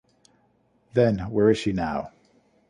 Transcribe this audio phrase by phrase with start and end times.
[0.95, 2.09] Then where is she now?